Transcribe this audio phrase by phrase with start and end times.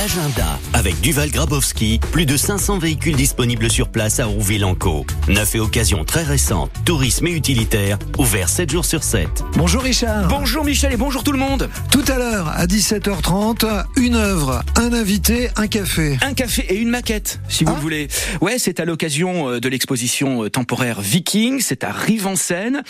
[0.00, 5.04] L'agenda avec Duval Grabowski, plus de 500 véhicules disponibles sur place à Rouville-en-Caux.
[5.28, 9.28] Neuf et occasions très récentes, tourisme et utilitaire, ouvert 7 jours sur 7.
[9.56, 10.26] Bonjour Richard.
[10.28, 11.68] Bonjour Michel et bonjour tout le monde.
[11.92, 16.16] Tout à l'heure, à 17h30, une œuvre, un invité, un café.
[16.22, 17.76] Un café et une maquette, si vous Ah.
[17.76, 18.08] le voulez.
[18.40, 22.82] Ouais, c'est à l'occasion euh, de l'exposition euh, temporaire Viking, c'est à Rive-en-Seine.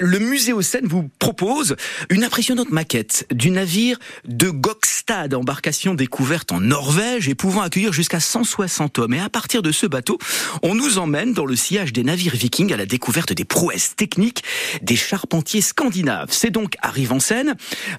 [0.00, 1.76] Le musée aux Seine vous propose
[2.10, 8.20] une impressionnante maquette du navire de Gokstad, embarcation découverte en Norvège et pouvant accueillir jusqu'à
[8.20, 9.14] 160 hommes.
[9.14, 10.18] Et à partir de ce bateau,
[10.62, 14.44] on nous emmène dans le sillage des navires vikings à la découverte des prouesses techniques
[14.82, 16.28] des charpentiers scandinaves.
[16.30, 17.54] C'est donc à Rive-en-Seine,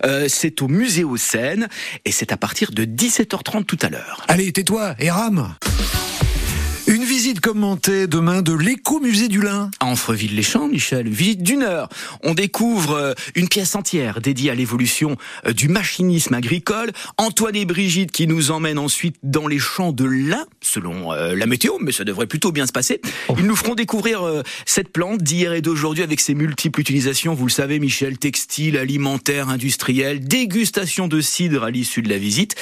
[0.06, 1.68] euh, c'est au musée aux Seine
[2.06, 4.24] et c'est à partir de 17h30 tout à l'heure.
[4.28, 5.56] Allez, tais-toi et rame.
[7.28, 9.70] Visite commentée demain de l'écomusée du Lin.
[9.82, 11.90] à Amfreville-les-Champs, Michel, visite d'une heure.
[12.24, 16.94] On découvre euh, une pièce entière dédiée à l'évolution euh, du machinisme agricole.
[17.18, 21.48] Antoine et Brigitte qui nous emmènent ensuite dans les champs de lin, selon euh, la
[21.48, 23.02] météo, mais ça devrait plutôt bien se passer.
[23.38, 24.22] Ils nous feront découvrir
[24.66, 27.34] cette plante d'hier et d'aujourd'hui avec ses multiples utilisations.
[27.34, 32.56] Vous le savez, Michel, textile, alimentaire, industriel, dégustation de cidre à l'issue de la visite,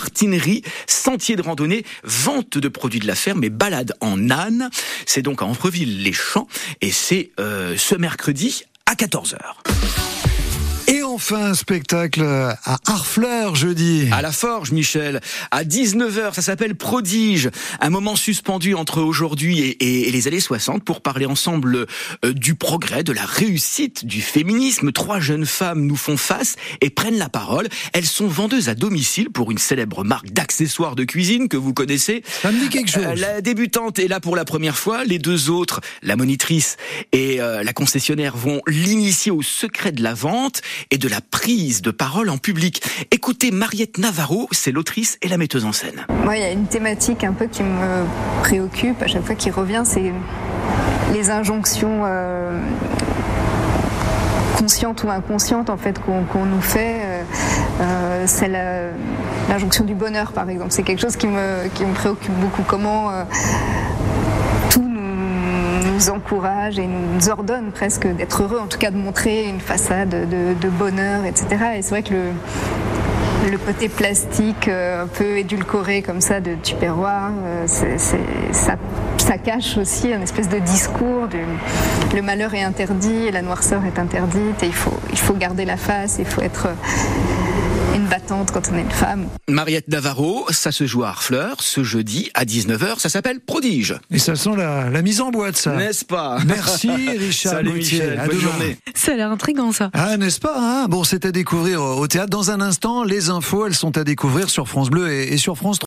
[0.00, 4.70] tartinerie, sentier de randonnée, vente de produits de la ferme et balade en âne.
[5.04, 6.48] C'est donc à Amfreville-les-Champs
[6.80, 9.79] et c'est euh, ce mercredi à 14h.
[11.12, 14.08] Enfin, un spectacle à Harfleur jeudi.
[14.12, 19.70] À la Forge, Michel, à 19h, ça s'appelle Prodige, un moment suspendu entre aujourd'hui et,
[19.84, 21.86] et- et les années 60 pour parler ensemble
[22.24, 24.92] euh, du progrès, de la réussite du féminisme.
[24.92, 27.68] Trois jeunes femmes nous font face et prennent la parole.
[27.92, 32.22] Elles sont vendeuses à domicile pour une célèbre marque d'accessoires de cuisine que vous connaissez.
[32.42, 33.04] Ça me dit quelque chose.
[33.04, 35.04] Euh, la débutante est là pour la première fois.
[35.04, 36.76] Les deux autres, la monitrice
[37.12, 41.82] et euh, la concessionnaire, vont l'initier au secret de la vente et de la prise
[41.82, 42.82] de parole en public.
[43.10, 46.06] Écoutez Mariette Navarro, c'est l'autrice et la metteuse en scène.
[46.24, 48.04] Moi, il y a une thématique un peu qui me
[48.42, 50.12] préoccupe à chaque fois qui revient, c'est
[51.12, 52.60] les injonctions euh,
[54.56, 57.00] conscientes ou inconscientes en fait qu'on nous fait.
[57.02, 57.22] Euh,
[57.80, 58.48] euh, c'est
[59.48, 60.70] l'injonction du bonheur, par exemple.
[60.70, 62.62] C'est quelque chose qui me, qui me préoccupe beaucoup.
[62.62, 63.10] Comment
[66.00, 70.08] nous, encourage et nous ordonne presque d'être heureux, en tout cas de montrer une façade
[70.08, 71.46] de, bonheur, etc.
[71.76, 72.14] Et c'est vrai que
[73.50, 78.18] le, côté plastique euh, un peu édulcoré comme ça de Tupperware, euh, c'est- c'est-
[78.52, 78.76] ça,
[79.18, 81.38] ça cache aussi un espèce de discours du
[82.14, 85.64] le malheur est interdit et la noirceur est interdite et il faut, il faut garder
[85.64, 86.68] la face, il faut être
[88.00, 89.26] une battante quand on est une femme.
[89.48, 92.98] Mariette Navarro, ça se joue à Harfleur ce jeudi à 19h.
[92.98, 93.94] Ça s'appelle Prodige.
[94.10, 95.76] Et ça sent la, la mise en boîte, ça.
[95.76, 96.38] N'est-ce pas?
[96.46, 97.72] Merci Richard Salut.
[97.72, 98.40] Michel, À bonne demain.
[98.50, 98.78] journée.
[98.94, 99.90] Ça a l'air intriguant ça.
[99.92, 100.86] Ah, n'est-ce pas hein?
[100.88, 102.30] Bon, c'est à découvrir au théâtre.
[102.30, 105.56] Dans un instant, les infos, elles sont à découvrir sur France Bleu et, et sur
[105.56, 105.78] France 3.